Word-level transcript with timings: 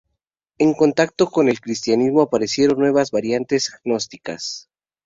En 0.57 0.73
contacto 0.73 1.29
con 1.29 1.47
el 1.47 1.61
cristianismo, 1.61 2.23
aparecieron 2.23 2.79
nuevas 2.79 3.11
variantes 3.11 3.71
gnósticas. 3.85 4.67